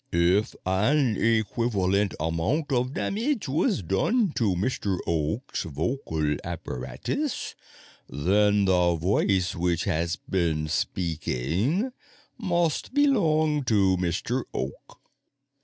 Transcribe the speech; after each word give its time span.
If 0.11 0.55
an 0.65 1.15
equivalent 1.15 2.15
amount 2.19 2.71
of 2.71 2.95
damage 2.95 3.47
was 3.47 3.83
done 3.83 4.31
to 4.31 4.55
Mr. 4.55 4.97
Oak's 5.05 5.61
vocal 5.61 6.37
apparatus, 6.43 7.53
then 8.09 8.65
the 8.65 8.95
voice 8.95 9.53
which 9.53 9.83
has 9.83 10.15
been 10.15 10.67
speaking 10.69 11.91
must 12.35 12.95
belong 12.95 13.63
to 13.65 13.95
Mr. 13.97 14.41
Oak." 14.55 14.99